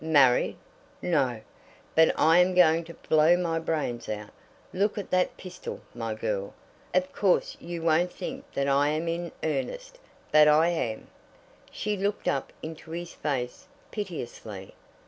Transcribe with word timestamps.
"Married! 0.03 0.57
No; 0.99 1.41
but 1.93 2.11
I 2.19 2.39
am 2.39 2.55
going 2.55 2.83
to 2.85 2.95
blow 2.95 3.37
my 3.37 3.59
brains 3.59 4.09
out. 4.09 4.31
Look 4.73 4.97
at 4.97 5.11
that 5.11 5.37
pistol, 5.37 5.79
my 5.93 6.15
girl. 6.15 6.55
Of 6.91 7.13
course 7.13 7.55
you 7.59 7.83
won't 7.83 8.11
think 8.11 8.51
that 8.55 8.67
I 8.67 8.89
am 8.89 9.07
in 9.07 9.31
earnest, 9.43 9.99
but 10.31 10.47
I 10.47 10.69
am." 10.69 11.05
She 11.69 11.95
looked 11.97 12.27
up 12.27 12.51
into 12.63 12.89
his 12.89 13.13
face 13.13 13.67
piteously. 13.91 14.73